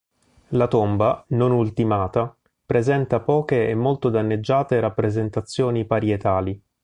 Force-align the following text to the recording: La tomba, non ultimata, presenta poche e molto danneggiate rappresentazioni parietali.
La 0.57 0.67
tomba, 0.67 1.23
non 1.27 1.51
ultimata, 1.51 2.35
presenta 2.65 3.19
poche 3.19 3.69
e 3.69 3.75
molto 3.75 4.09
danneggiate 4.09 4.79
rappresentazioni 4.79 5.85
parietali. 5.85 6.59